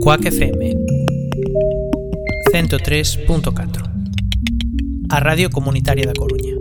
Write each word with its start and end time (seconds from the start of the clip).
Cuac 0.00 0.24
FM 0.24 0.74
103.4 2.52 3.90
A 5.10 5.20
Radio 5.20 5.50
Comunitaria 5.50 6.06
da 6.06 6.14
Coruña 6.14 6.54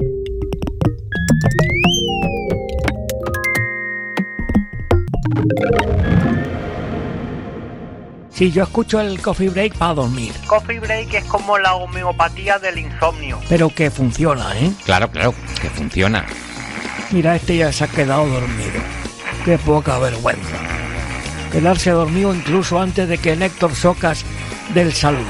Sí, 8.29 8.51
yo 8.51 8.63
escucho 8.63 8.99
el 8.99 9.21
coffee 9.21 9.49
break 9.49 9.77
para 9.77 9.95
dormir. 9.95 10.33
Coffee 10.45 10.79
break 10.79 11.13
es 11.13 11.23
como 11.25 11.57
la 11.57 11.75
homeopatía 11.75 12.59
del 12.59 12.79
insomnio. 12.79 13.39
Pero 13.47 13.69
que 13.69 13.89
funciona, 13.89 14.57
¿eh? 14.59 14.71
Claro, 14.85 15.09
claro, 15.11 15.33
que 15.61 15.69
funciona. 15.69 16.25
Mira, 17.11 17.35
este 17.35 17.57
ya 17.57 17.71
se 17.71 17.85
ha 17.85 17.87
quedado 17.87 18.27
dormido. 18.27 18.81
Qué 19.43 19.57
poca 19.57 19.97
vergüenza. 19.99 20.68
quedarse 21.51 21.91
dormido 21.91 22.33
incluso 22.33 22.79
antes 22.79 23.07
de 23.07 23.17
que 23.17 23.35
Néctor 23.35 23.75
Socas 23.75 24.23
del 24.73 24.93
saludo. 24.93 25.25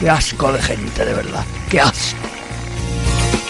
Qué 0.00 0.10
asco 0.10 0.52
de 0.52 0.62
gente, 0.62 1.04
de 1.04 1.14
verdad, 1.14 1.44
qué 1.70 1.80
asco. 1.80 2.18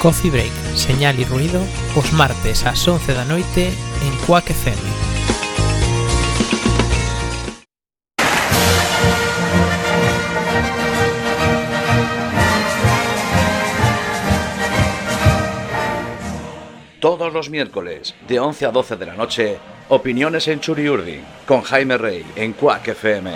Coffee 0.00 0.30
Break, 0.30 0.52
señal 0.74 1.18
y 1.18 1.24
ruido, 1.24 1.60
os 1.96 2.12
martes 2.12 2.64
ás 2.64 2.86
11 2.86 3.14
da 3.14 3.24
noite 3.24 3.72
en 4.06 4.12
Quack 4.26 4.50
FM. 4.50 5.05
todos 17.06 17.32
los 17.32 17.50
miércoles, 17.50 18.16
de 18.26 18.40
11 18.40 18.66
a 18.66 18.70
12 18.72 18.96
de 18.96 19.06
la 19.06 19.14
noche, 19.14 19.58
Opiniones 19.90 20.48
en 20.48 20.58
Churiurdi, 20.58 21.20
con 21.46 21.62
Jaime 21.62 21.96
Rey, 21.96 22.26
en 22.34 22.52
Quack 22.52 22.88
FM. 22.88 23.30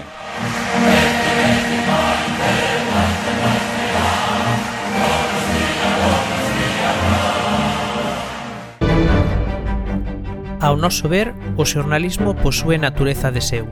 Ao 10.59 10.75
noso 10.75 11.09
ver, 11.09 11.33
o 11.55 11.63
xornalismo 11.63 12.35
posúe 12.35 12.75
natureza 12.75 13.31
de 13.31 13.41
seu, 13.41 13.71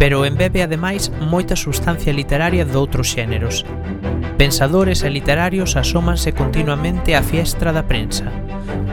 pero 0.00 0.24
embebe 0.24 0.64
ademais 0.64 1.12
moita 1.20 1.60
substancia 1.60 2.08
literaria 2.08 2.64
doutros 2.64 3.12
xéneros, 3.12 3.68
Pensadores 4.36 5.02
e 5.02 5.08
literarios 5.08 5.80
asómanse 5.80 6.36
continuamente 6.36 7.16
á 7.16 7.24
fiestra 7.24 7.72
da 7.72 7.88
prensa. 7.88 8.28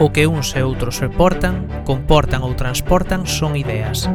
O 0.00 0.08
que 0.08 0.24
uns 0.24 0.56
e 0.56 0.64
outros 0.64 1.04
reportan, 1.04 1.68
comportan 1.84 2.40
ou 2.40 2.56
transportan 2.56 3.28
son 3.28 3.52
ideas. 3.52 4.08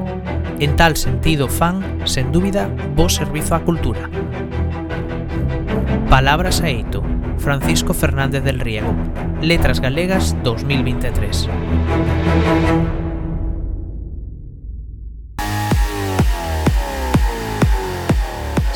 En 0.57 0.73
tal 0.73 0.97
sentido 0.97 1.45
fan, 1.45 1.85
sen 2.09 2.33
dúbida, 2.33 2.65
bo 2.97 3.13
servizo 3.13 3.53
á 3.53 3.61
cultura. 3.61 4.09
Palabras 6.09 6.65
a 6.65 6.73
eito, 6.73 7.05
Francisco 7.37 7.93
Fernández 7.93 8.41
del 8.41 8.57
Riego. 8.57 8.89
Letras 9.37 9.85
Galegas 9.85 10.33
2023. 10.41 11.45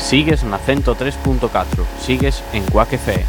Sigues 0.04 0.44
na 0.44 0.58
103.4, 0.58 1.48
sigues 1.98 2.44
en 2.52 2.62
Quack 2.66 2.92
FM. 2.92 3.24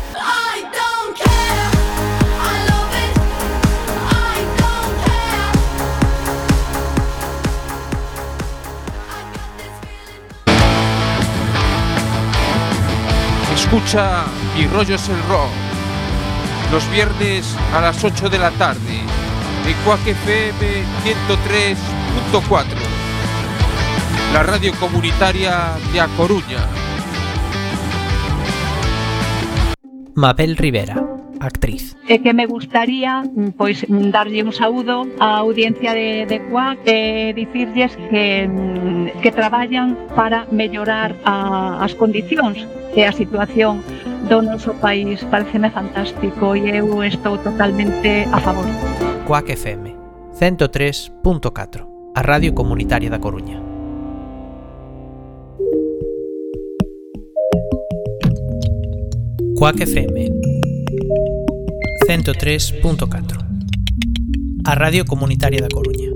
Escucha 13.55 14.25
y 14.59 14.67
rollos 14.67 15.07
el 15.07 15.23
rock. 15.29 15.49
Los 16.73 16.91
viernes 16.91 17.55
a 17.73 17.79
las 17.79 18.03
8 18.03 18.29
de 18.29 18.37
la 18.37 18.51
tarde. 18.51 18.99
En 19.65 19.73
Cuac 19.85 20.05
FM 20.05 20.83
103.4. 21.05 22.84
la 24.35 24.43
Radio 24.43 24.73
Comunitaria 24.81 25.77
de 25.93 26.01
A 26.01 26.07
Coruña. 26.17 26.59
Mabel 30.13 30.57
Rivera, 30.57 31.01
actriz. 31.39 31.95
E 32.09 32.19
que 32.19 32.35
me 32.35 32.43
gustaría 32.43 33.23
mm, 33.23 33.55
pois 33.55 33.87
mm, 33.87 34.11
darlle 34.11 34.43
un 34.43 34.51
saúdo 34.51 35.07
á 35.23 35.39
audiencia 35.39 35.95
de, 35.95 36.27
de 36.27 36.43
CUAC 36.51 36.83
eh, 36.83 37.31
e 37.31 37.33
dicirlles 37.33 37.95
que, 38.11 38.43
mm, 38.43 39.23
que 39.23 39.31
traballan 39.31 39.95
para 40.19 40.51
mellorar 40.51 41.15
a, 41.23 41.79
as 41.79 41.95
condicións 41.95 42.59
e 42.91 43.07
a 43.07 43.15
situación 43.15 43.79
do 44.27 44.43
noso 44.43 44.75
país. 44.83 45.23
Pareceme 45.31 45.71
fantástico 45.71 46.59
e 46.59 46.75
eu 46.75 46.91
estou 47.07 47.39
totalmente 47.39 48.27
a 48.35 48.43
favor. 48.43 48.67
CUAC 49.23 49.55
FM 49.55 49.95
103.4, 50.35 52.11
a 52.11 52.19
Radio 52.19 52.51
Comunitaria 52.51 53.07
da 53.07 53.23
Coruña. 53.23 53.64
Quack 59.65 59.81
FM 59.81 60.29
103.4 62.07 64.61
A 64.63 64.75
Radio 64.75 65.03
Comunitaria 65.05 65.59
da 65.59 65.67
Coruña. 65.67 66.11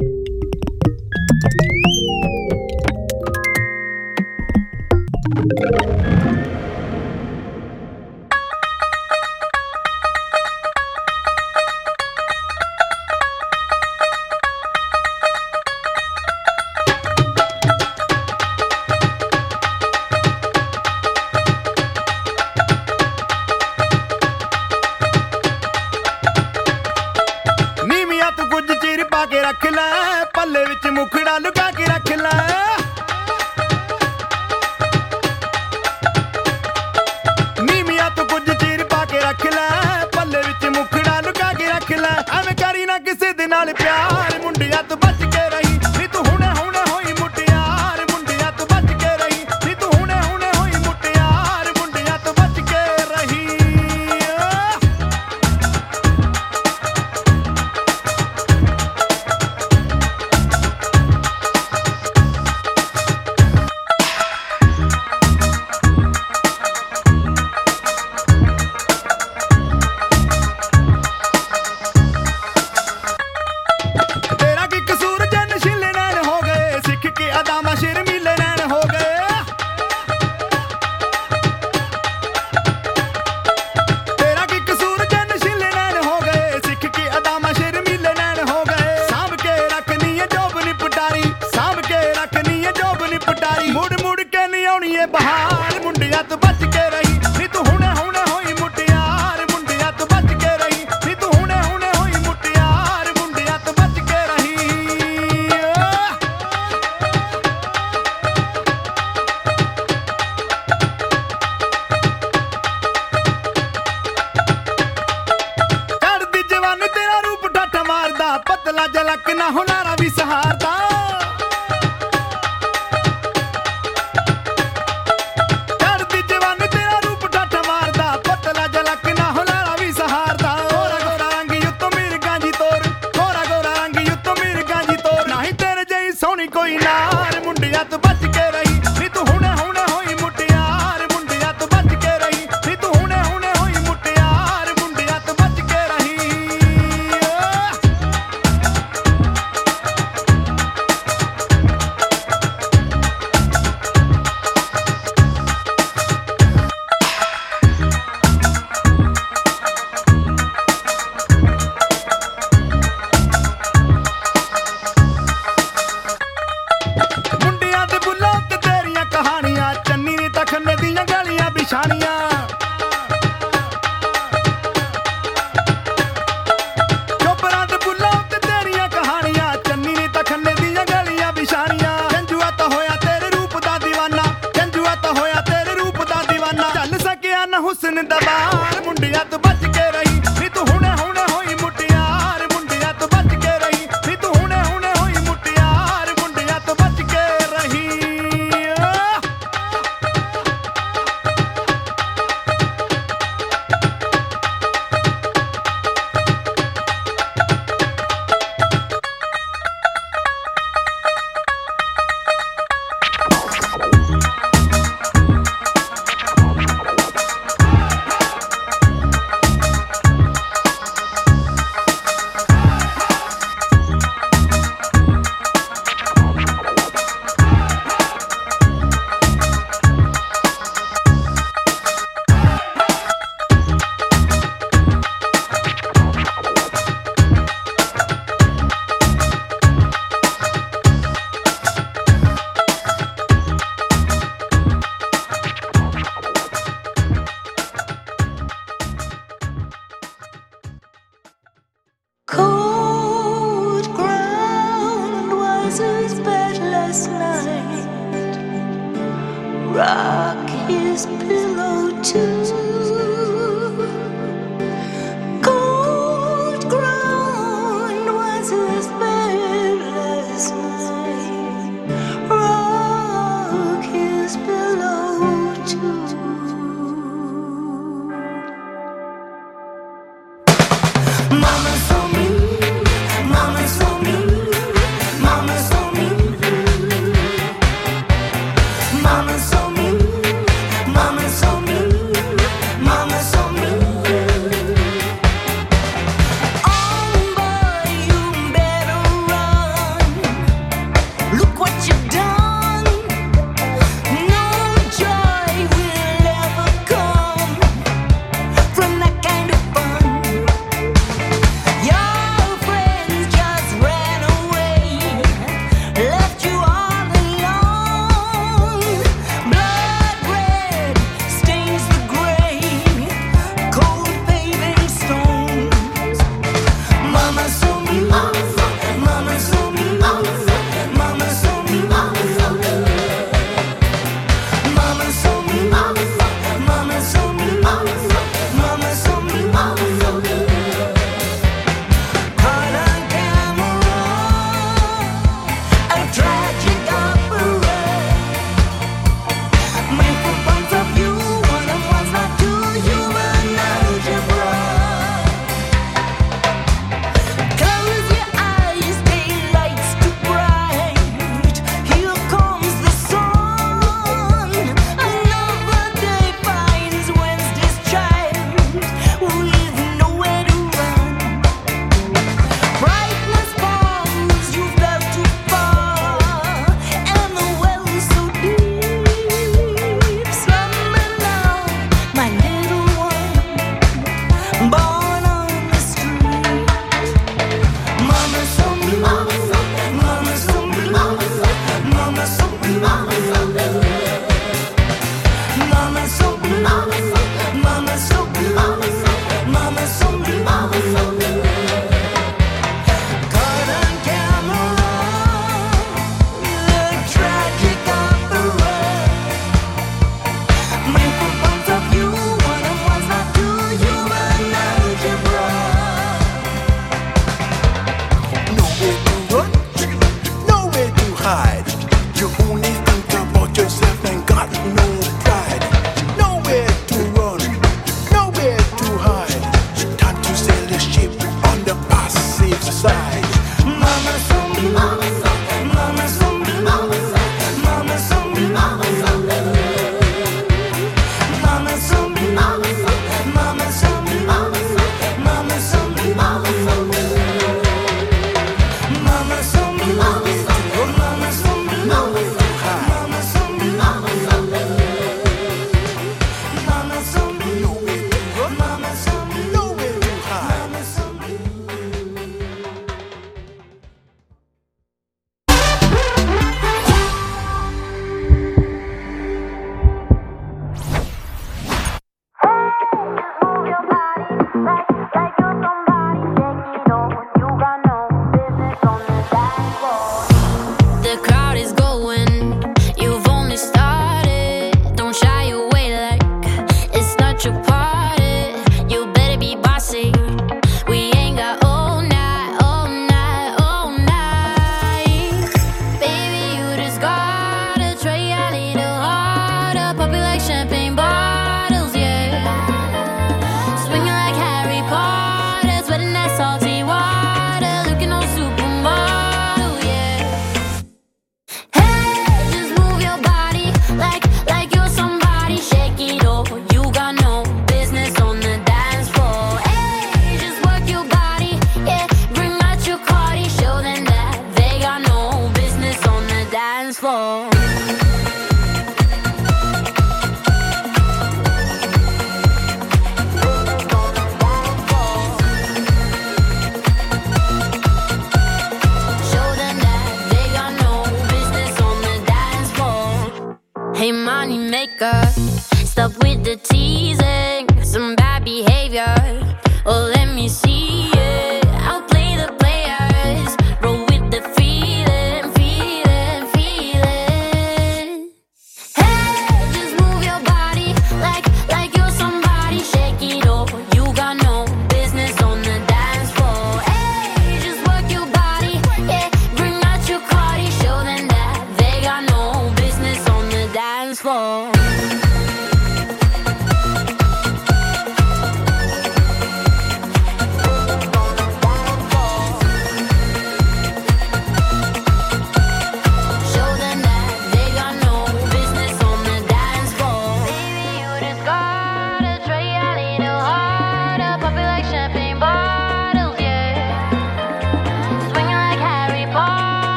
Rock 259.80 260.50
his 260.68 261.06
pillow 261.06 262.04
too. 262.04 262.69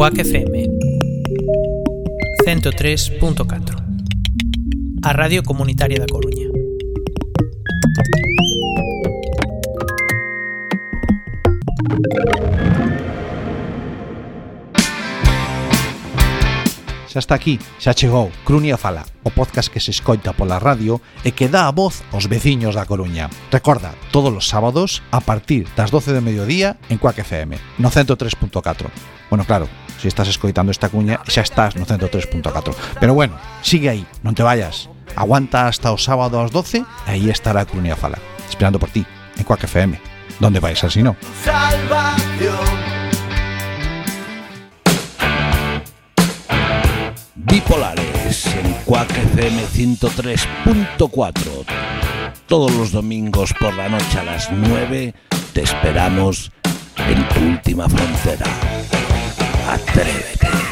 Cuac 0.00 0.16
FM 0.18 0.66
103.4 2.46 5.04
A 5.04 5.12
Radio 5.12 5.42
Comunitaria 5.42 6.00
da 6.00 6.06
Coruña 6.08 6.48
Xa 17.04 17.20
está 17.20 17.36
aquí, 17.36 17.60
xa 17.76 17.92
chegou 17.92 18.32
Crunia 18.48 18.80
Fala, 18.80 19.04
o 19.20 19.28
podcast 19.28 19.68
que 19.68 19.84
se 19.84 19.92
escoita 19.92 20.32
pola 20.32 20.56
radio 20.56 21.04
e 21.28 21.36
que 21.36 21.52
dá 21.52 21.68
a 21.68 21.76
voz 21.76 22.00
aos 22.08 22.24
veciños 22.24 22.72
da 22.72 22.88
Coruña. 22.88 23.28
Recorda, 23.52 23.92
todos 24.16 24.32
os 24.32 24.48
sábados 24.48 25.04
a 25.12 25.20
partir 25.20 25.68
das 25.76 25.92
12 25.92 26.16
do 26.16 26.24
mediodía 26.24 26.80
en 26.88 26.96
Cuac 26.96 27.20
FM, 27.20 27.60
no 27.76 27.92
103.4. 27.92 28.88
Bueno, 29.28 29.44
claro, 29.44 29.68
se 30.00 30.08
estás 30.08 30.28
escoitando 30.28 30.72
esta 30.72 30.88
cuña 30.88 31.20
xa 31.28 31.44
estás 31.44 31.76
no 31.76 31.84
103.4. 31.84 32.74
Pero 32.98 33.12
bueno, 33.12 33.36
sigue 33.60 33.92
aí, 33.92 34.06
non 34.24 34.32
te 34.32 34.40
vayas. 34.40 34.88
Aguanta 35.12 35.68
hasta 35.68 35.92
o 35.92 35.98
sábado 36.00 36.40
ás 36.40 36.48
12 36.48 36.80
e 36.80 36.84
aí 37.10 37.28
estará 37.28 37.68
Crunia 37.68 38.00
Fala, 38.00 38.16
esperando 38.48 38.80
por 38.80 38.88
ti, 38.88 39.04
en 39.36 39.44
Quack 39.44 39.68
FM. 39.68 40.00
Donde 40.40 40.60
vais 40.60 40.80
así 40.80 41.02
no? 41.04 41.16
Salvación. 41.44 42.64
Bipolares 47.34 48.46
en 48.56 48.72
Quack 48.84 49.10
FM 49.10 49.66
103.4. 49.66 51.64
Todos 52.46 52.72
los 52.72 52.92
domingos 52.92 53.52
por 53.60 53.74
la 53.74 53.88
noche 53.88 54.18
a 54.18 54.24
las 54.24 54.50
9 54.50 55.14
te 55.52 55.62
esperamos 55.62 56.52
en 56.96 57.28
tu 57.28 57.40
última 57.40 57.88
frontera. 57.88 58.46
Atrévete. 59.70 60.69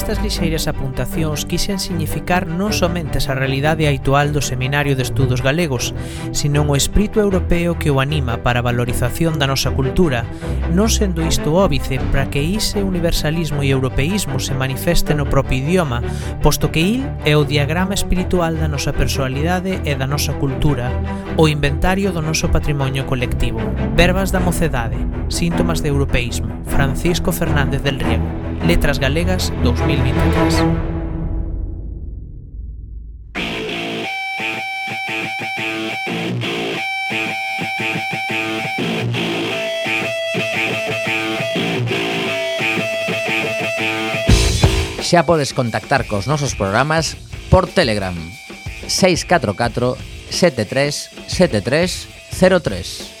Estas 0.00 0.22
lixeiras 0.22 0.66
apuntacións 0.66 1.44
quixen 1.44 1.76
significar 1.76 2.48
non 2.48 2.72
somente 2.72 3.20
esa 3.20 3.36
realidade 3.36 3.84
habitual 3.84 4.32
do 4.32 4.40
Seminario 4.40 4.96
de 4.96 5.04
Estudos 5.04 5.44
Galegos, 5.44 5.92
senón 6.32 6.72
o 6.72 6.74
espírito 6.74 7.20
europeo 7.20 7.76
que 7.76 7.92
o 7.92 8.00
anima 8.00 8.40
para 8.40 8.64
a 8.64 8.66
valorización 8.66 9.36
da 9.36 9.44
nosa 9.44 9.76
cultura, 9.76 10.24
non 10.72 10.88
sendo 10.88 11.20
isto 11.20 11.52
óbice 11.52 12.00
para 12.08 12.32
que 12.32 12.40
ise 12.40 12.80
universalismo 12.80 13.60
e 13.60 13.68
europeísmo 13.68 14.40
se 14.40 14.56
manifeste 14.56 15.12
no 15.12 15.28
propio 15.28 15.60
idioma, 15.60 16.00
posto 16.40 16.72
que 16.72 16.80
il 16.80 17.04
é 17.28 17.36
o 17.36 17.44
diagrama 17.44 17.92
espiritual 17.92 18.56
da 18.56 18.72
nosa 18.72 18.96
personalidade 18.96 19.84
e 19.84 19.92
da 20.00 20.08
nosa 20.08 20.32
cultura, 20.40 20.88
o 21.36 21.44
inventario 21.44 22.08
do 22.08 22.24
noso 22.24 22.48
patrimonio 22.48 23.04
colectivo. 23.04 23.60
Verbas 23.92 24.32
da 24.32 24.40
mocedade, 24.40 24.96
síntomas 25.28 25.84
de 25.84 25.92
europeísmo, 25.92 26.48
Francisco 26.72 27.36
Fernández 27.36 27.84
del 27.84 28.00
Riego. 28.00 28.49
Letras 28.66 28.98
Galegas 28.98 29.52
2023. 29.62 30.90
Xa 45.10 45.26
podes 45.26 45.50
contactar 45.50 46.06
cos 46.06 46.30
nosos 46.30 46.54
programas 46.54 47.18
por 47.50 47.66
Telegram 47.66 48.14
644 48.86 49.98
73 50.30 51.10
73 51.26 52.08
03 52.30 53.20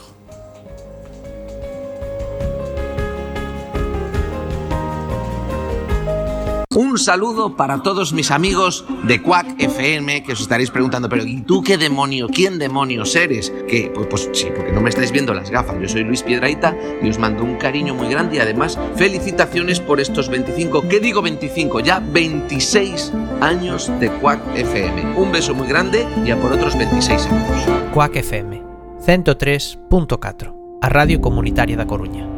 Un 6.73 6.97
saludo 6.97 7.57
para 7.57 7.83
todos 7.83 8.13
mis 8.13 8.31
amigos 8.31 8.85
de 9.03 9.21
Quack 9.21 9.61
FM 9.61 10.23
que 10.23 10.31
os 10.31 10.39
estaréis 10.39 10.71
preguntando, 10.71 11.09
pero 11.09 11.25
¿y 11.25 11.41
tú 11.41 11.61
qué 11.61 11.77
demonio? 11.77 12.29
¿Quién 12.29 12.59
demonios 12.59 13.13
eres? 13.17 13.51
Que 13.67 13.91
pues, 13.93 14.07
pues 14.07 14.29
sí, 14.31 14.47
porque 14.55 14.71
no 14.71 14.79
me 14.79 14.89
estáis 14.89 15.11
viendo 15.11 15.33
las 15.33 15.49
gafas. 15.49 15.75
Yo 15.81 15.89
soy 15.89 16.05
Luis 16.05 16.23
Piedraita 16.23 16.73
y 17.01 17.09
os 17.09 17.19
mando 17.19 17.43
un 17.43 17.57
cariño 17.57 17.93
muy 17.93 18.07
grande 18.07 18.37
y 18.37 18.39
además 18.39 18.79
felicitaciones 18.95 19.81
por 19.81 19.99
estos 19.99 20.29
25, 20.29 20.87
¿qué 20.87 21.01
digo 21.01 21.21
25? 21.21 21.81
Ya 21.81 21.99
26 21.99 23.11
años 23.41 23.91
de 23.99 24.09
Quack 24.09 24.39
FM. 24.55 25.17
Un 25.17 25.29
beso 25.33 25.53
muy 25.53 25.67
grande 25.67 26.07
y 26.25 26.31
a 26.31 26.39
por 26.39 26.53
otros 26.53 26.77
26 26.77 27.25
años. 27.25 27.65
Coac 27.93 28.15
FM 28.15 28.63
103.4 29.05 30.79
A 30.81 30.87
Radio 30.87 31.19
Comunitaria 31.19 31.75
da 31.75 31.85
Coruña 31.85 32.30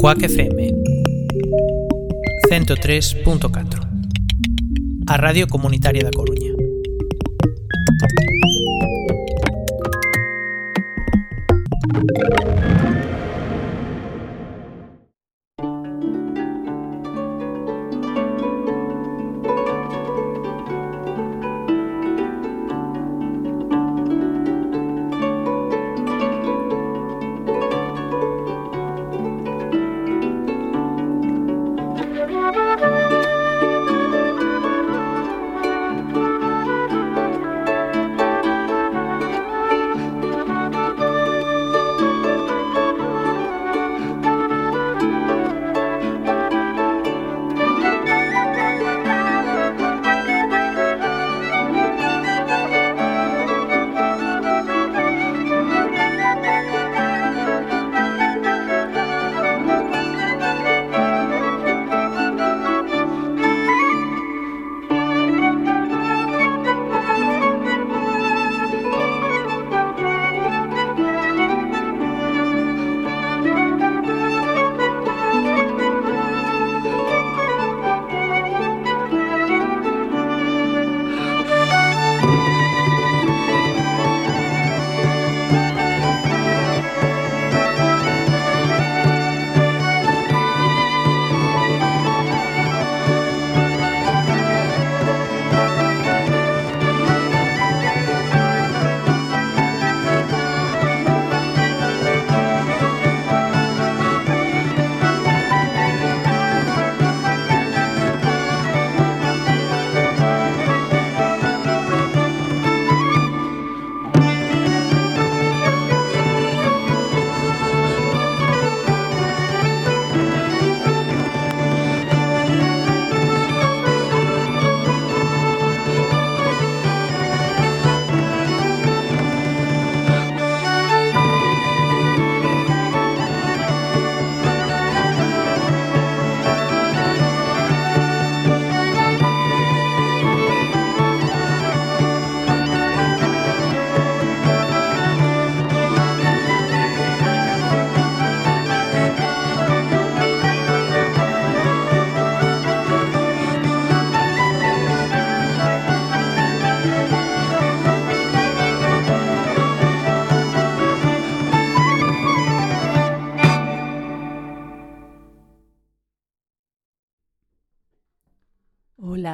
Quack 0.00 0.24
FM 0.30 0.72
103.4 2.48 3.86
A 5.06 5.16
Radio 5.18 5.46
Comunitaria 5.46 6.02
da 6.02 6.10
Coruña. 6.10 6.54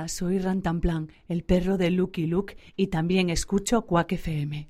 Soy 0.09 0.39
Rantanplan, 0.39 1.11
el 1.29 1.43
perro 1.43 1.77
de 1.77 1.91
Lucky 1.91 2.27
Luke, 2.27 2.57
y 2.77 2.89
también 2.89 3.31
escucho 3.31 3.83
Quack 3.83 4.13
FM. 4.13 4.69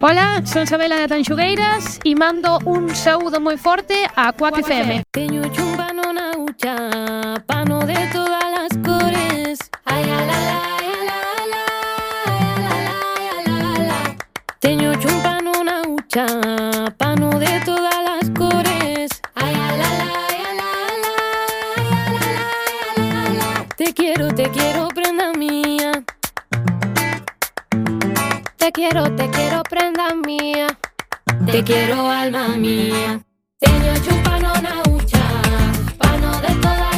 Hola, 0.00 0.42
son 0.46 0.66
Sabela 0.66 0.96
de 0.96 1.08
Tanxugueiras 1.08 1.98
y 2.04 2.14
mando 2.14 2.60
un 2.64 2.94
saludo 2.94 3.40
muy 3.40 3.56
fuerte 3.56 4.06
a 4.14 4.32
Quack 4.32 4.58
FM. 4.58 5.02
Teño 5.10 5.42
chumba 5.52 5.92
no 5.92 6.12
naucha, 6.12 7.42
pano 7.46 7.80
de 7.80 7.96
todas 8.12 8.44
las 8.52 8.78
cores. 8.78 9.58
Ay. 9.84 10.04
Teño 14.60 14.92
chumba 15.00 15.40
no 15.40 15.64
naucha, 15.64 16.26
pano 16.98 17.38
de 17.38 17.60
todas 17.64 17.97
Te 24.38 24.48
quiero 24.50 24.86
prenda 24.94 25.32
mía. 25.32 25.90
Te 28.56 28.70
quiero, 28.70 29.10
te 29.16 29.28
quiero 29.30 29.64
prenda 29.64 30.14
mía. 30.14 30.68
Te 31.44 31.64
quiero 31.64 32.08
alma 32.08 32.46
mía. 32.56 33.20
Te 33.58 33.66
chupa 34.04 34.38
no 34.38 34.52
naucha, 34.62 35.24
pano 35.98 36.40
de 36.40 36.54
toda 36.54 36.76
todas 36.76 36.97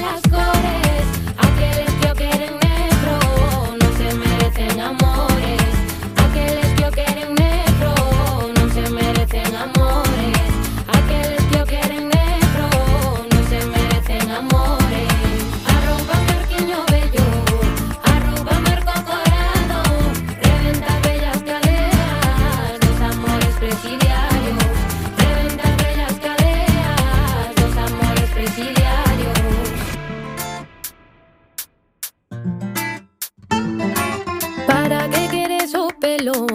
pelo 36.00 36.46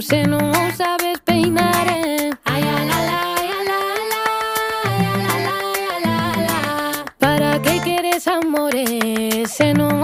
se 0.00 0.24
no 0.24 0.38
sabes 0.76 1.18
peinar. 1.24 1.86
Eh. 1.88 2.30
Ay, 2.44 2.62
ala, 2.62 2.96
ala, 2.98 3.24
ala, 5.96 7.04
Para 7.18 7.60
qué 7.60 7.80
quieres 7.82 8.26
amores 8.28 9.50
se 9.50 9.74
no 9.74 10.01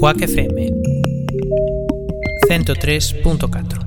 Quack 0.00 0.26
FM 0.26 0.72
103.4 2.48 3.86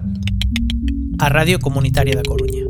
A 1.17 1.29
Radio 1.29 1.57
Comunitaria 1.57 2.13
da 2.13 2.21
Coruña. 2.21 2.61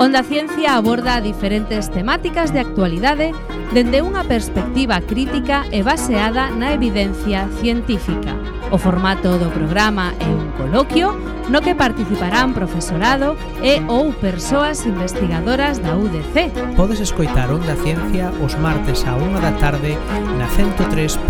Onda 0.00 0.22
Ciencia 0.22 0.76
aborda 0.76 1.20
diferentes 1.20 1.90
temáticas 1.90 2.50
de 2.54 2.60
actualidade 2.60 3.32
dende 3.76 4.00
unha 4.00 4.24
perspectiva 4.24 5.04
crítica 5.04 5.68
e 5.76 5.84
baseada 5.84 6.48
na 6.48 6.72
evidencia 6.72 7.52
científica. 7.60 8.32
O 8.74 8.78
formato 8.78 9.38
do 9.38 9.54
programa 9.54 10.14
é 10.18 10.26
un 10.26 10.50
coloquio 10.58 11.14
no 11.46 11.62
que 11.62 11.78
participarán 11.78 12.50
profesorado 12.50 13.38
e 13.62 13.78
ou 13.86 14.10
persoas 14.10 14.82
investigadoras 14.82 15.78
da 15.78 15.94
UDC. 15.94 16.74
Podes 16.74 16.98
escoitar 16.98 17.54
Onda 17.54 17.78
Ciencia 17.78 18.34
os 18.42 18.58
martes 18.58 19.06
a 19.06 19.14
1 19.14 19.38
da 19.38 19.54
tarde 19.62 19.94
na 20.34 20.50
103.4 20.50 21.22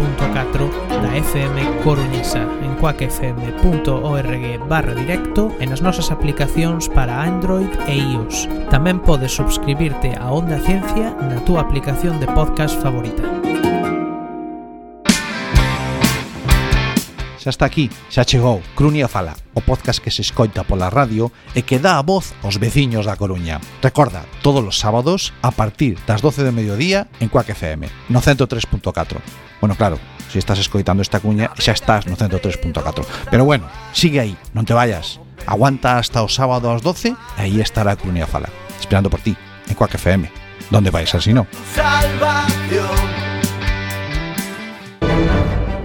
da 0.89 1.11
FM 1.21 1.85
Coruñesa 1.85 2.49
en 2.65 2.81
coacfm.org 2.81 4.45
barra 4.65 4.97
directo 4.97 5.53
e 5.61 5.69
nas 5.69 5.85
nosas 5.85 6.09
aplicacións 6.09 6.89
para 6.89 7.29
Android 7.29 7.69
e 7.85 7.93
iOS. 7.93 8.49
Tamén 8.73 9.05
podes 9.05 9.37
subscribirte 9.37 10.17
a 10.17 10.33
Onda 10.33 10.57
Ciencia 10.65 11.13
na 11.21 11.45
túa 11.45 11.61
aplicación 11.61 12.17
de 12.17 12.29
podcast 12.33 12.81
favorita. 12.81 13.44
Xa 17.45 17.51
está 17.51 17.67
aquí, 17.69 17.93
xa 18.09 18.25
chegou 18.25 18.65
Crunia 18.73 19.05
Fala, 19.05 19.37
o 19.53 19.61
podcast 19.61 20.01
que 20.01 20.09
se 20.09 20.25
escoita 20.25 20.65
pola 20.65 20.89
radio 20.89 21.29
e 21.53 21.61
que 21.61 21.77
dá 21.77 22.01
a 22.01 22.07
voz 22.07 22.33
aos 22.41 22.57
veciños 22.57 23.05
da 23.05 23.21
Coruña. 23.21 23.61
Recorda, 23.85 24.25
todos 24.41 24.65
os 24.65 24.81
sábados 24.81 25.37
a 25.45 25.53
partir 25.53 26.01
das 26.09 26.25
12 26.25 26.41
de 26.41 26.57
mediodía 26.57 27.13
en 27.21 27.29
Cuac 27.29 27.53
FM, 27.53 27.85
no 28.09 28.25
103.4. 28.25 29.21
Bueno, 29.61 29.77
claro, 29.77 30.01
se 30.33 30.41
estás 30.41 30.57
escoitando 30.57 31.05
esta 31.05 31.21
cuña 31.21 31.53
xa 31.61 31.77
estás 31.77 32.09
no 32.09 32.17
103.4. 32.17 33.05
Pero 33.29 33.45
bueno, 33.45 33.69
sigue 33.93 34.25
aí, 34.25 34.33
non 34.57 34.65
te 34.65 34.73
vayas. 34.73 35.21
Aguanta 35.45 36.01
hasta 36.01 36.25
o 36.25 36.33
sábado 36.33 36.73
ás 36.73 36.81
12 36.81 37.13
e 37.13 37.17
aí 37.37 37.61
estará 37.61 37.93
Crunia 38.01 38.25
Fala, 38.25 38.49
esperando 38.81 39.13
por 39.13 39.21
ti 39.21 39.37
en 39.69 39.77
Cuac 39.77 39.93
FM. 40.01 40.33
¿Dónde 40.73 40.89
vais 40.89 41.13
así 41.13 41.37
no? 41.37 41.45
Salva. 41.77 42.49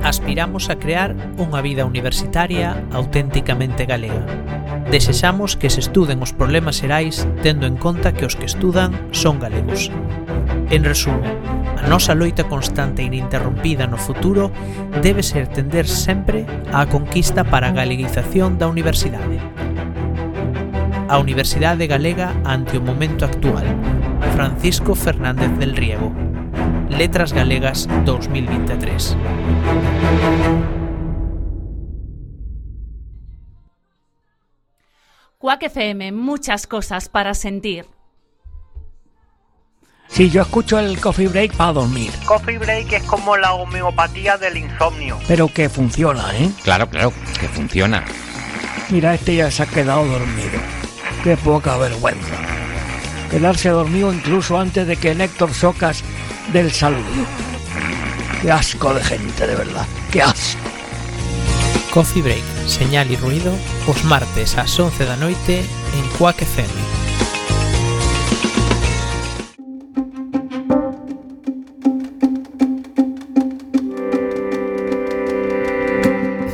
aspiramos 0.10 0.74
a 0.74 0.82
crear 0.82 1.14
unha 1.38 1.62
vida 1.62 1.86
universitaria 1.86 2.74
auténticamente 2.90 3.86
galega. 3.86 4.26
Desexamos 4.90 5.54
que 5.54 5.70
se 5.70 5.86
estuden 5.86 6.18
os 6.26 6.34
problemas 6.34 6.82
xerais 6.82 7.30
tendo 7.46 7.70
en 7.70 7.78
conta 7.78 8.10
que 8.18 8.26
os 8.26 8.34
que 8.34 8.50
estudan 8.50 8.98
son 9.14 9.38
galegos. 9.38 9.94
En 10.74 10.82
resumo, 10.82 11.22
a 11.78 11.86
nosa 11.86 12.18
loita 12.18 12.50
constante 12.50 13.06
e 13.06 13.08
ininterrompida 13.08 13.86
no 13.86 14.02
futuro 14.02 14.50
debe 15.06 15.22
ser 15.22 15.46
tender 15.46 15.86
sempre 15.86 16.50
á 16.74 16.90
conquista 16.90 17.46
para 17.46 17.70
a 17.70 17.76
galeguización 17.78 18.58
da 18.58 18.66
universidade. 18.66 19.38
A 21.10 21.18
Universidade 21.18 21.86
Galega 21.86 22.34
ante 22.46 22.78
o 22.78 22.86
momento 22.86 23.26
actual. 23.26 23.66
Francisco 24.34 24.94
Fernández 24.94 25.50
del 25.58 25.74
Riego. 25.74 26.14
Letras 27.00 27.32
Galegas 27.32 27.88
2023. 28.04 29.16
Quack 35.38 35.64
FM, 35.64 36.12
muchas 36.12 36.68
cosas 36.68 37.08
para 37.08 37.34
sentir. 37.36 37.86
Si 40.10 40.30
yo 40.30 40.42
escucho 40.42 40.78
el 40.78 41.00
coffee 41.00 41.30
break 41.30 41.56
para 41.56 41.72
dormir, 41.72 42.12
Coffee 42.26 42.58
break 42.58 42.92
es 42.92 43.04
como 43.04 43.38
la 43.38 43.54
homeopatía 43.54 44.36
del 44.36 44.58
insomnio. 44.58 45.18
pero 45.26 45.48
que 45.48 45.70
funciona, 45.70 46.36
¿eh? 46.36 46.52
Claro, 46.64 46.90
claro, 46.90 47.14
que 47.40 47.48
funciona. 47.48 48.04
Mira, 48.90 49.14
este 49.14 49.38
ya 49.38 49.50
se 49.50 49.64
ha 49.64 49.68
quedado 49.68 50.06
dormido. 50.06 50.60
Qué 51.24 51.38
poca 51.38 51.78
vergüenza. 51.78 52.36
Quedarse 53.32 53.70
dormido 53.70 54.12
incluso 54.12 54.60
antes 54.60 54.86
de 54.86 54.98
que 54.98 55.12
Héctor 55.12 55.54
Socas 55.54 56.04
del 56.54 56.72
saludo. 56.72 57.04
Qué 58.42 58.52
asco 58.52 58.94
de 58.94 59.04
gente, 59.04 59.46
de 59.46 59.56
verdad. 59.56 59.86
Qué 60.12 60.22
asco. 60.22 60.60
Coffee 61.94 62.22
Break, 62.22 62.44
señal 62.68 63.10
e 63.12 63.18
ruido, 63.18 63.52
os 63.88 64.04
martes 64.06 64.58
ás 64.58 64.78
11 64.78 65.06
da 65.06 65.18
noite 65.18 65.66
en 65.98 66.06
Quack 66.18 66.42
FM. 66.46 66.70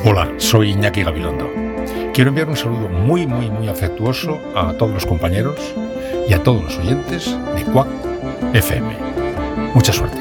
Hola, 0.06 0.32
soy 0.38 0.72
Iñaki 0.72 1.04
Gabilondo. 1.04 1.52
Quiero 2.14 2.30
enviar 2.30 2.48
un 2.48 2.56
saludo 2.56 2.88
muy, 2.88 3.28
muy, 3.28 3.50
muy 3.52 3.68
afectuoso 3.68 4.40
a 4.56 4.72
todos 4.74 4.94
los 4.94 5.06
compañeros 5.06 5.60
y 6.30 6.34
a 6.34 6.42
todos 6.42 6.64
los 6.64 6.78
oyentes 6.78 7.36
de 7.56 7.64
Quack 7.66 7.90
FM. 8.54 9.25
Mucha 9.76 9.92
suerte. 9.92 10.18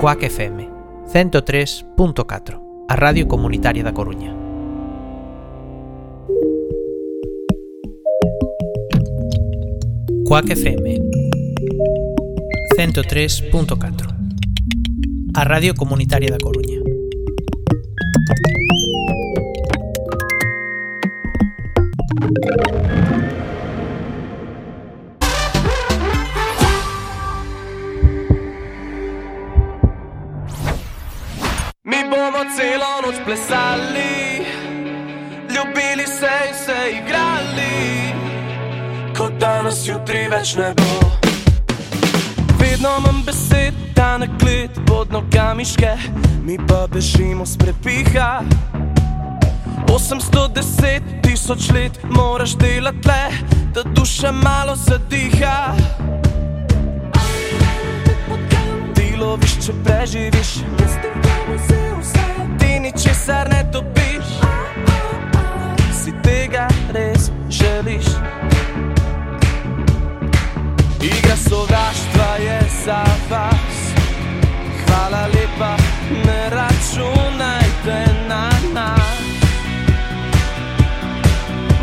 Quack 0.00 0.22
FM 0.22 0.66
103.4 1.12 2.86
A 2.88 2.96
Radio 2.96 3.28
Comunitaria 3.28 3.84
da 3.84 3.92
Coruña 3.92 4.34
Quack 10.24 10.56
FM 10.56 11.00
103.4 12.78 14.14
A 15.34 15.44
Radio 15.44 15.74
Comunitaria 15.74 16.30
da 16.30 16.38
Coruña 16.38 16.67
več 40.38 40.54
ne 40.54 40.70
bo. 40.78 41.10
Vedno 42.60 42.90
imam 43.00 43.22
besed, 43.26 43.74
da 43.94 44.18
na 44.18 44.26
klet 44.38 44.78
pod 44.86 45.10
nogami 45.12 45.64
ške, 45.66 45.96
mi 46.46 46.58
pa 46.68 46.86
bežimo 46.86 47.46
s 47.46 47.58
prepiha. 47.58 48.42
810 49.88 51.02
tisoč 51.24 51.70
let 51.74 51.98
moraš 52.10 52.54
delati 52.60 53.08
le, 53.08 53.22
da 53.74 53.82
duša 53.82 54.32
malo 54.32 54.76
zadiha. 54.76 55.74
Ti 58.94 59.06
loviš, 59.18 59.58
če 59.66 59.74
preživiš, 59.84 60.54
ti 62.60 62.72
ničesar 62.86 63.50
ne 63.50 63.64
dobiš. 63.72 64.34
Si 65.98 66.14
tega 66.22 66.68
res 66.94 67.32
želiš? 67.50 68.14
Igra 71.02 71.36
sovraštva 71.36 72.36
je 72.40 72.60
za 72.84 73.04
vas. 73.30 73.78
Hvala 74.86 75.26
lepa, 75.26 75.76
ne 76.26 76.50
računajte 76.50 78.12
na 78.28 78.50
nas. 78.74 79.18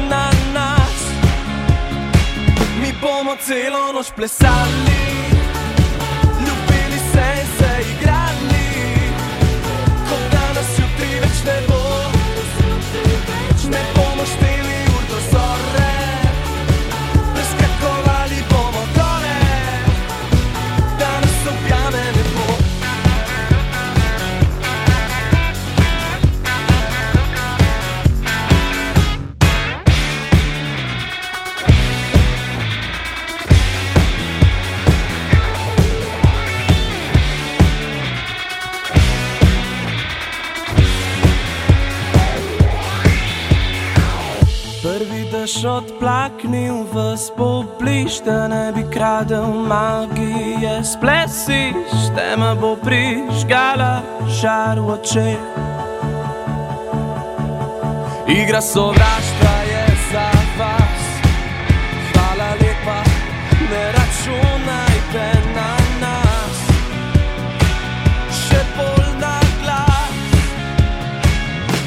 Na 0.10 0.32
nas. 0.54 1.00
Mi 2.82 2.94
bomo 3.02 3.36
celo 3.46 3.94
noč 3.94 4.08
plesali, 4.16 4.95
da 48.26 48.48
ne 48.48 48.72
bi 48.76 48.86
kradel 48.94 49.46
magije. 49.46 50.84
Splesiš, 50.84 51.92
tema 52.16 52.56
bo 52.56 52.76
prižgala 52.76 54.02
žar 54.42 54.80
v 54.80 54.90
očeh. 54.90 55.38
Igra 58.28 58.62
sovraštva 58.62 59.56
je 59.72 59.86
za 60.12 60.30
vas. 60.60 61.06
Hvala 62.14 62.50
lepa, 62.62 63.00
ne 63.72 63.86
računajte 63.98 65.28
na 65.56 65.72
nas. 66.02 66.58
Še 68.32 68.62
bolj 68.78 69.10
na 69.22 69.40
glas, 69.64 70.20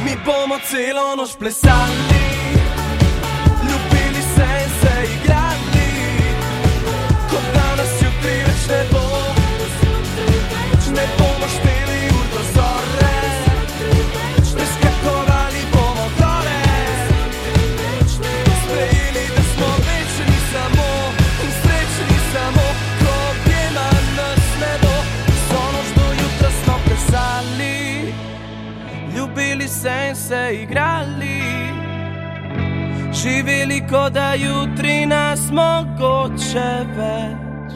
mi 0.05 0.17
bomo 0.27 0.59
celo 0.71 1.17
noč 1.17 1.37
plesali. 1.39 2.28
Kot 7.39 7.55
danes 7.55 7.93
jutri 8.03 8.37
več 8.47 8.63
ne 8.73 8.81
bo. 8.93 9.05
Ne 10.97 11.05
bomo 11.19 11.49
šteli 11.53 11.99
ur 12.17 12.25
do 12.33 12.41
zore, 12.55 13.11
preskakovali 14.55 15.63
bomo 15.75 16.07
gore. 16.19 16.63
Sprejeli, 18.15 19.25
da 19.37 19.45
smo 19.53 19.71
večni 19.87 20.39
samo 20.51 20.89
in 21.45 21.53
srečni 21.61 22.19
samo, 22.33 22.67
ko 23.03 23.15
objema 23.31 23.87
nas 24.19 24.51
ne 24.65 24.75
bo. 24.83 24.95
Vso 25.31 25.63
noč 25.77 25.95
do 26.01 26.09
jutra 26.23 26.51
smo 26.61 26.81
plesali, 26.87 27.79
ljubili 29.17 29.69
se 29.69 29.97
in 30.09 30.17
se 30.27 30.43
igrali. 30.63 31.28
Živeli, 33.23 33.83
kot 33.91 34.13
da 34.13 34.35
jutri 34.35 35.07
nas 35.07 35.51
mogoče 35.51 36.69
več 36.95 37.75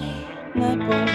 ne 0.54 0.76
bo. 0.86 1.11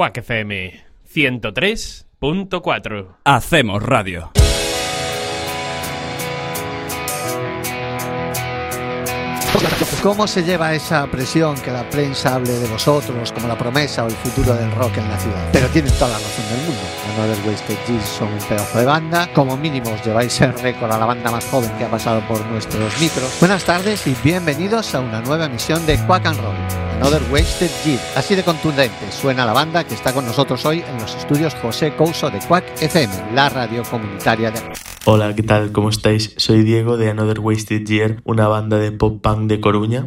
Quack 0.00 0.16
FM 0.16 0.82
103.4. 1.14 3.16
Hacemos 3.22 3.82
radio. 3.82 4.32
¿Cómo 10.02 10.26
se 10.26 10.42
lleva 10.42 10.72
esa 10.72 11.06
presión 11.08 11.60
que 11.60 11.70
la 11.70 11.86
prensa 11.90 12.36
hable 12.36 12.50
de 12.50 12.66
vosotros 12.68 13.30
como 13.30 13.46
la 13.46 13.58
promesa 13.58 14.04
o 14.04 14.06
el 14.06 14.14
futuro 14.14 14.54
del 14.54 14.72
rock 14.72 14.96
en 14.96 15.10
la 15.10 15.18
ciudad? 15.18 15.50
Pero 15.52 15.68
tienen 15.68 15.92
toda 15.92 16.12
la 16.12 16.18
razón 16.18 16.48
del 16.48 16.64
mundo. 16.64 16.80
Another 17.14 17.46
Wasted 17.46 17.76
Years 17.86 18.06
son 18.06 18.32
un 18.32 18.38
pedazo 18.38 18.78
de 18.78 18.86
banda. 18.86 19.30
Como 19.34 19.58
mínimo 19.58 19.90
os 19.90 20.02
lleváis 20.02 20.40
el 20.40 20.58
récord 20.60 20.92
a 20.92 20.96
la 20.96 21.04
banda 21.04 21.30
más 21.30 21.44
joven 21.44 21.70
que 21.76 21.84
ha 21.84 21.90
pasado 21.90 22.26
por 22.26 22.42
nuestros 22.46 22.98
micros. 22.98 23.36
Buenas 23.38 23.66
tardes 23.66 24.06
y 24.06 24.16
bienvenidos 24.24 24.94
a 24.94 25.00
una 25.00 25.20
nueva 25.20 25.44
emisión 25.44 25.84
de 25.84 25.98
Quack 26.06 26.24
and 26.24 26.40
Roll. 26.40 26.89
Another 27.00 27.22
Wasted 27.32 27.70
Year. 27.86 27.98
Así 28.14 28.34
de 28.34 28.42
contundente 28.42 29.10
suena 29.10 29.46
la 29.46 29.54
banda 29.54 29.84
que 29.84 29.94
está 29.94 30.12
con 30.12 30.26
nosotros 30.26 30.66
hoy 30.66 30.84
en 30.86 31.00
los 31.00 31.14
estudios 31.14 31.54
José 31.54 31.94
Couso 31.96 32.28
de 32.28 32.40
Quack 32.40 32.82
FM, 32.82 33.32
la 33.32 33.48
radio 33.48 33.82
comunitaria 33.84 34.50
de... 34.50 34.60
Hola, 35.06 35.34
¿qué 35.34 35.42
tal? 35.42 35.72
¿Cómo 35.72 35.88
estáis? 35.88 36.34
Soy 36.36 36.62
Diego 36.62 36.98
de 36.98 37.08
Another 37.08 37.40
Wasted 37.40 37.86
Year, 37.86 38.20
una 38.24 38.48
banda 38.48 38.76
de 38.76 38.92
pop 38.92 39.22
punk 39.22 39.48
de 39.48 39.60
Coruña. 39.60 40.06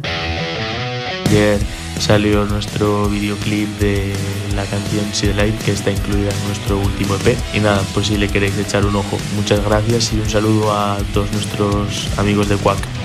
Ayer 1.26 1.58
salió 1.98 2.44
nuestro 2.44 3.08
videoclip 3.08 3.68
de 3.80 4.12
la 4.54 4.64
canción 4.64 5.04
the 5.20 5.34
Light 5.34 5.60
que 5.64 5.72
está 5.72 5.90
incluida 5.90 6.30
en 6.30 6.46
nuestro 6.46 6.78
último 6.78 7.16
EP. 7.16 7.36
Y 7.54 7.58
nada, 7.58 7.82
por 7.92 8.04
si 8.04 8.16
le 8.16 8.28
queréis 8.28 8.56
echar 8.56 8.86
un 8.86 8.94
ojo. 8.94 9.18
Muchas 9.34 9.64
gracias 9.64 10.12
y 10.12 10.20
un 10.20 10.30
saludo 10.30 10.72
a 10.72 10.98
todos 11.12 11.32
nuestros 11.32 12.08
amigos 12.18 12.48
de 12.48 12.56
Quack. 12.56 13.03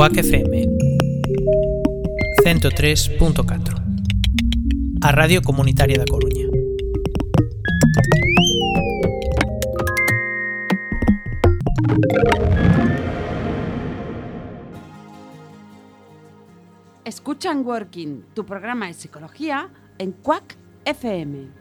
Quack 0.00 0.16
FM 0.16 0.64
103.4 2.42 5.02
A 5.02 5.12
Radio 5.12 5.42
Comunitaria 5.42 5.98
da 5.98 6.06
Coruña. 6.06 6.46
Escuchan 17.04 17.62
Working, 17.66 18.22
tu 18.32 18.46
programa 18.46 18.86
de 18.86 18.94
psicología 18.94 19.68
en 19.98 20.12
Quack 20.12 20.56
FM. 20.86 21.59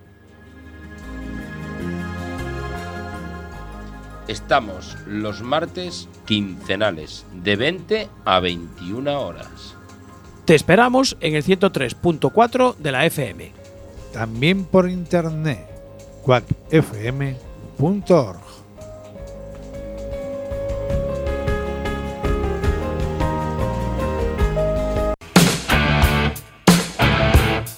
Estamos 4.29 4.95
los 5.07 5.41
martes 5.41 6.07
quincenales 6.27 7.25
de 7.33 7.55
20 7.55 8.07
a 8.25 8.39
21 8.39 9.19
horas. 9.19 9.75
Te 10.45 10.53
esperamos 10.53 11.17
en 11.19 11.33
el 11.33 11.43
103.4 11.43 12.75
de 12.75 12.91
la 12.91 13.07
FM. 13.07 13.51
También 14.13 14.65
por 14.65 14.87
internet. 14.87 15.67
quackfm.org. 16.21 17.39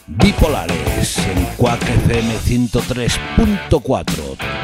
Bipolares 0.07 1.17
en 1.17 1.45
Quack 1.55 1.81
FM 1.81 2.35
103.4. 2.39 4.60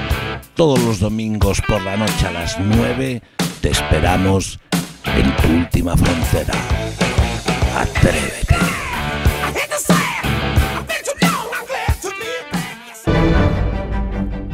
Todos 0.58 0.82
los 0.82 1.00
domingos 1.00 1.62
por 1.62 1.84
la 1.84 1.96
noche 1.98 2.26
a 2.26 2.32
las 2.32 2.60
9 2.60 3.22
te 3.62 3.70
esperamos 3.70 4.60
en 5.06 5.36
tu 5.36 5.56
última 5.56 5.96
frontera. 5.96 6.54
Atrévete. 7.78 8.56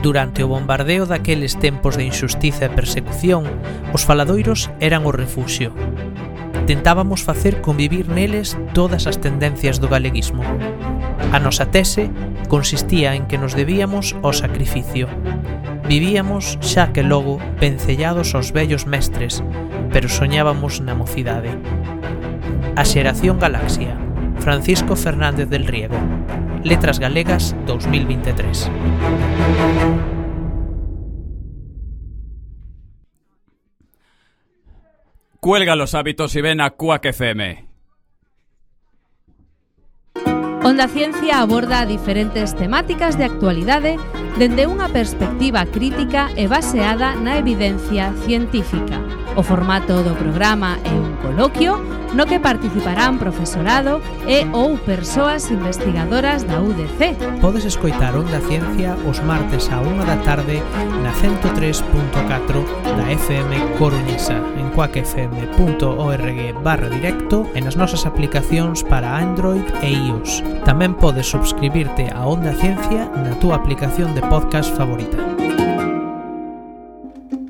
Durante 0.01 0.43
o 0.43 0.49
bombardeo 0.49 1.05
daqueles 1.05 1.55
tempos 1.55 1.95
de 1.95 2.03
injustiza 2.03 2.67
e 2.67 2.75
persecución, 2.75 3.47
os 3.95 4.03
faladoiros 4.03 4.67
eran 4.83 5.07
o 5.07 5.15
refuxio. 5.15 5.71
Tentábamos 6.67 7.23
facer 7.23 7.63
convivir 7.63 8.11
neles 8.11 8.59
todas 8.75 9.07
as 9.07 9.23
tendencias 9.23 9.79
do 9.79 9.87
galeguismo. 9.87 10.43
A 11.31 11.39
nosa 11.39 11.71
tese 11.71 12.11
consistía 12.51 13.15
en 13.15 13.23
que 13.31 13.39
nos 13.39 13.55
debíamos 13.55 14.19
ao 14.19 14.35
sacrificio. 14.35 15.07
Vivíamos 15.93 16.57
xa 16.57 16.89
que 16.89 17.03
logo 17.03 17.37
pencellados 17.61 18.33
aos 18.33 18.49
vellos 18.49 18.89
mestres, 18.89 19.45
pero 19.93 20.09
soñábamos 20.09 20.81
na 20.81 20.97
mocidade. 20.97 21.53
A 22.73 22.81
Galaxia, 23.37 23.93
Francisco 24.41 24.97
Fernández 24.97 25.53
del 25.53 25.69
Riego. 25.69 25.93
Letras 26.65 26.97
Galegas 26.97 27.53
2023. 27.69 28.73
Cuelga 35.39 35.75
los 35.75 35.93
hábitos 35.93 36.35
y 36.35 36.41
ven 36.41 36.59
a 36.59 36.71
Quack 36.71 37.05
FM. 37.13 37.72
Onda 40.63 40.87
Ciencia 40.87 41.41
aborda 41.41 41.85
diferentes 41.85 42.55
temáticas 42.55 43.17
de 43.17 43.25
actualidade 43.25 43.99
dende 44.39 44.63
unha 44.63 44.87
perspectiva 44.87 45.67
crítica 45.67 46.31
e 46.39 46.47
baseada 46.47 47.19
na 47.19 47.35
evidencia 47.35 48.15
científica. 48.23 49.22
O 49.35 49.41
formato 49.41 50.03
do 50.03 50.13
programa 50.13 50.77
é 50.85 50.93
un 50.93 51.17
coloquio 51.17 51.81
no 52.13 52.29
que 52.29 52.37
participarán 52.37 53.17
profesorado 53.17 53.97
e 54.29 54.45
ou 54.53 54.77
persoas 54.77 55.49
investigadoras 55.49 56.45
da 56.45 56.61
UDC. 56.61 57.41
Podes 57.41 57.65
escoitar 57.65 58.13
Onda 58.13 58.37
Ciencia 58.45 58.93
os 59.09 59.17
martes 59.25 59.65
a 59.73 59.81
1 59.81 60.05
da 60.05 60.17
tarde 60.21 60.61
na 61.01 61.09
103.4 61.17 62.61
da 62.93 63.05
FM 63.09 63.81
Coruñesa 63.81 64.37
en 64.53 64.69
coacfm.org 64.77 66.37
barra 66.61 66.89
directo 66.93 67.49
e 67.57 67.59
nas 67.65 67.73
nosas 67.73 68.05
aplicacións 68.05 68.85
para 68.85 69.17
Android 69.17 69.65
e 69.81 69.89
iOS. 69.89 70.45
Tamén 70.61 70.93
podes 70.93 71.25
subscribirte 71.25 72.13
a 72.13 72.29
Onda 72.29 72.53
Ciencia 72.53 73.09
na 73.17 73.33
túa 73.41 73.57
aplicación 73.57 74.13
de 74.13 74.21
podcast 74.29 74.69
favorita. 74.77 75.17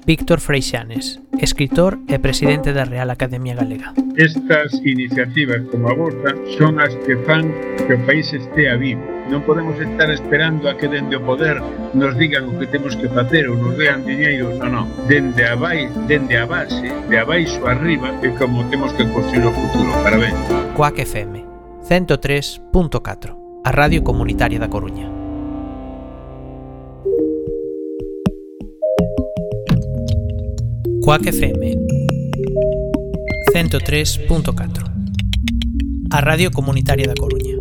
Víctor 0.06 0.42
Freixanes, 0.42 1.22
escritor 1.40 1.98
e 2.12 2.20
presidente 2.20 2.76
da 2.76 2.84
Real 2.84 3.08
Academia 3.08 3.56
Galega. 3.56 3.96
Estas 4.20 4.76
iniciativas 4.84 5.64
como 5.72 5.88
a 5.88 5.96
vosa 5.96 6.36
son 6.60 6.76
as 6.84 6.92
que 7.08 7.16
fan 7.24 7.48
que 7.88 7.96
o 7.96 8.00
país 8.04 8.28
estea 8.36 8.76
vivo. 8.76 9.00
Non 9.32 9.48
podemos 9.48 9.80
estar 9.80 10.12
esperando 10.12 10.68
a 10.68 10.76
que 10.76 10.92
dende 10.92 11.16
o 11.16 11.24
poder 11.24 11.64
nos 11.96 12.20
digan 12.20 12.52
o 12.52 12.60
que 12.60 12.68
temos 12.68 13.00
que 13.00 13.08
facer 13.08 13.48
ou 13.48 13.56
nos 13.56 13.80
dean 13.80 14.04
diñeiro, 14.04 14.52
non, 14.60 14.76
non. 14.76 14.86
Dende 15.08 15.48
a, 15.48 15.56
vai, 15.56 15.88
dende 16.04 16.36
a 16.36 16.44
base, 16.44 16.84
de 16.84 17.16
abaixo 17.16 17.64
arriba, 17.64 18.12
é 18.20 18.30
como 18.36 18.68
temos 18.68 18.92
que 19.00 19.08
construir 19.08 19.48
o 19.48 19.56
futuro. 19.56 19.88
Parabéns. 20.04 20.36
Coac 20.76 21.00
FM 21.00 21.48
103.4, 21.88 23.64
a 23.64 23.72
radio 23.72 24.04
comunitaria 24.04 24.60
da 24.60 24.68
Coruña. 24.68 25.13
Quack 31.04 31.30
FM 31.34 31.62
103.4 33.54 34.92
A 36.10 36.20
Radio 36.22 36.50
Comunitaria 36.50 37.06
da 37.06 37.14
Coruña. 37.14 37.58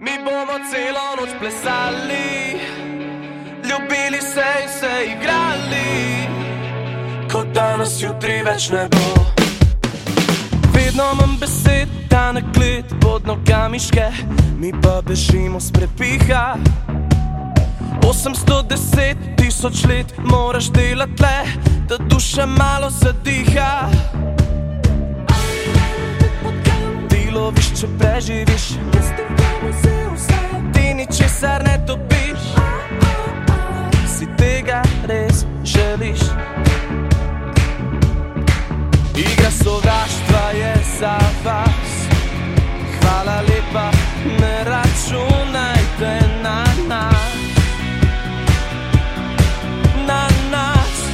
Mi 0.00 0.18
bomo 0.24 0.58
celo 0.68 1.14
noč 1.20 1.30
plesali, 1.38 2.58
ljubili 3.62 4.20
se 4.20 4.48
in 4.64 4.68
se 4.68 4.92
igrali, 5.12 6.26
kot 7.30 7.54
danes 7.54 8.02
jutri 8.02 8.42
več 8.42 8.70
ne 8.70 8.88
bo. 8.90 9.35
Vedno 10.86 11.14
manj 11.14 11.38
besed, 11.40 11.88
ta 12.08 12.32
na 12.32 12.40
klet 12.54 12.94
pod 13.00 13.26
nogami 13.26 13.78
ške, 13.78 14.06
mi 14.58 14.70
pa 14.82 15.02
bežimo 15.02 15.60
s 15.60 15.72
prepiha. 15.72 16.54
810 18.02 19.16
tisoč 19.36 19.84
let 19.84 20.14
moraš 20.18 20.70
delati 20.70 21.22
le, 21.22 21.38
da 21.88 21.96
duša 21.96 22.46
malo 22.46 22.90
zadiha. 22.90 23.88
Ti 27.10 27.30
loviš, 27.34 27.72
če 27.80 27.86
preživiš, 27.98 28.68
ti 30.74 30.94
ničesar 30.94 31.66
ne 31.66 31.78
dobiš. 31.86 32.46
Si 34.18 34.26
tega 34.38 34.82
res 35.08 35.42
želiš? 35.64 36.30
Igra 39.16 39.50
sovraštva 39.50 40.50
je 40.54 40.74
za 41.00 41.18
vas. 41.44 42.08
Hvala 43.00 43.40
lepa, 43.40 43.90
ne 44.40 44.64
računajte 44.64 46.20
na 46.42 46.64
nas. 46.88 47.36
Na 50.06 50.28
nas. 50.50 51.08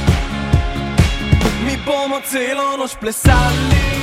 Mi 1.65 1.77
bomo 1.85 2.19
celo 2.31 2.77
noč 2.77 2.91
plesali. 2.99 4.02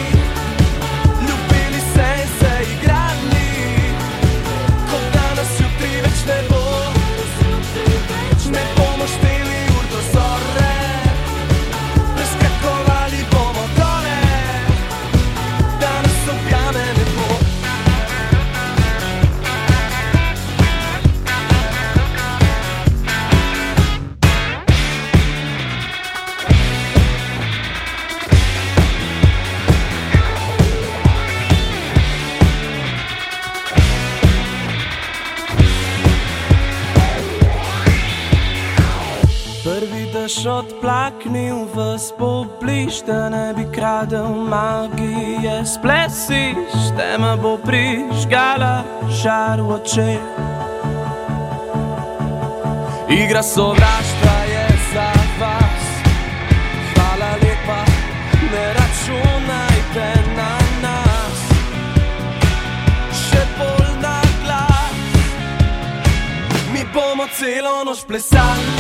Odplaknil 40.47 41.69
v 41.69 41.99
spobliž, 41.99 43.05
da 43.05 43.29
ne 43.29 43.53
bi 43.53 43.65
kradel 43.75 44.33
magije. 44.49 45.67
Splesiš, 45.69 46.97
tema 46.97 47.37
bo 47.37 47.61
prižgala 47.61 48.81
žar 49.11 49.61
v 49.61 49.69
očeh. 49.77 50.25
Igra 53.13 53.43
sovraštva 53.43 54.37
je 54.49 54.67
za 54.95 55.13
vas. 55.37 55.85
Hvala 56.95 57.33
lepa, 57.37 57.81
ne 58.49 58.65
računajte 58.81 60.09
na 60.37 60.53
nas. 60.81 61.41
Še 63.13 63.43
bolj 63.61 63.93
na 64.01 64.19
glas. 64.41 65.01
Mi 66.73 66.81
bomo 66.95 67.29
celo 67.37 67.85
noč 67.85 68.09
plesali. 68.09 68.80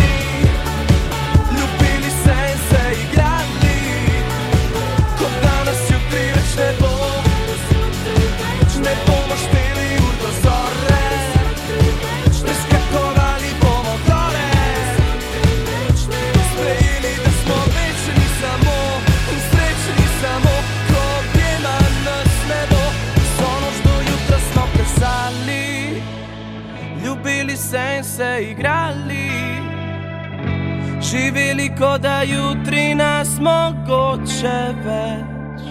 Da 31.98 32.22
jutri 32.22 32.94
nas 32.94 33.28
mogoče 33.40 34.58
več 34.84 35.62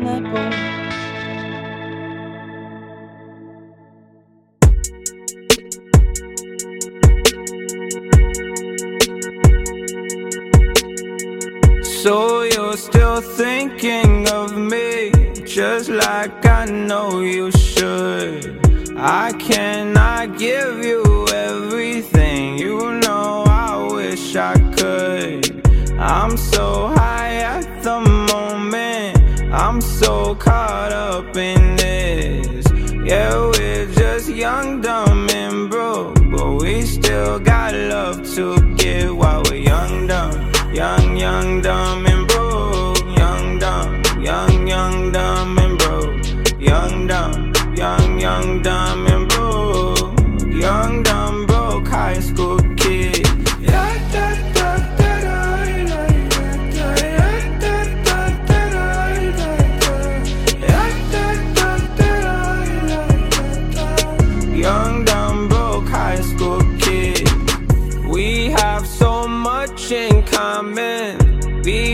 ne 0.00 0.16
bo. 0.20 0.42
So 12.02 12.42
you're 12.42 12.76
still 12.76 13.20
thinking 13.20 14.28
of 14.28 14.56
me, 14.56 15.12
just 15.46 15.88
like 15.88 16.44
I 16.46 16.64
know 16.66 17.20
you 17.20 17.50
should. 17.52 18.58
I 18.96 19.32
cannot 19.38 20.36
give 20.36 20.84
you 20.84 21.09
I'm 26.10 26.36
so 26.36 26.88
high 26.88 27.36
at 27.36 27.84
the 27.84 28.00
moment, 28.00 29.16
I'm 29.52 29.80
so 29.80 30.34
caught 30.34 30.90
up 30.90 31.36
in 31.36 31.76
this. 31.76 32.66
Yeah, 33.04 33.32
we're 33.52 33.86
just 33.92 34.28
young, 34.28 34.80
dumb, 34.80 35.30
and 35.30 35.70
broke, 35.70 36.16
but 36.32 36.56
we 36.56 36.82
still 36.82 37.38
got 37.38 37.74
love 37.74 38.28
to 38.34 38.74
give 38.74 39.16
while 39.16 39.44
we're 39.48 39.62
young, 39.62 40.08
dumb. 40.08 40.32
Young, 40.74 41.16
young, 41.16 41.60
dumb, 41.62 42.04
and 42.04 42.26
broke. 42.26 42.98
Young, 43.16 43.60
dumb, 43.60 44.02
young, 44.20 44.66
young, 44.66 45.12
dumb, 45.12 45.58
and 45.58 45.78
broke. 45.78 46.60
Young, 46.60 47.06
dumb, 47.06 47.52
young, 47.76 48.18
young, 48.18 48.62
dumb, 48.62 49.06
and 49.06 49.28
broke. 49.28 50.18
Young, 50.52 51.04
dumb, 51.04 51.46
broke 51.46 51.86
high 51.86 52.18
school 52.18 52.59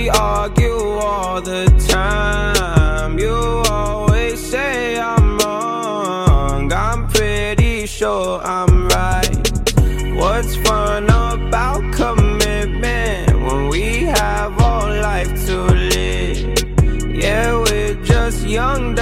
We 0.06 0.10
argue 0.10 1.00
all 1.00 1.42
the 1.42 1.66
time. 1.88 3.18
You 3.18 3.34
always 3.68 4.38
say 4.38 5.00
I'm 5.00 5.36
wrong. 5.38 6.72
I'm 6.72 7.08
pretty 7.08 7.86
sure 7.86 8.40
I'm 8.40 8.86
right. 8.86 9.50
What's 10.14 10.54
fun 10.54 11.06
about 11.06 11.82
commitment 11.92 13.32
when 13.46 13.68
we 13.68 14.04
have 14.04 14.56
all 14.62 14.86
life 14.86 15.34
to 15.46 15.56
live? 15.74 17.12
Yeah, 17.12 17.58
we're 17.58 18.00
just 18.04 18.46
young, 18.46 18.94